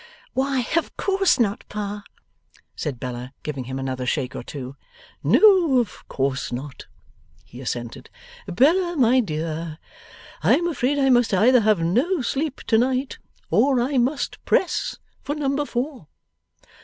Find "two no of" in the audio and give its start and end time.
4.41-6.07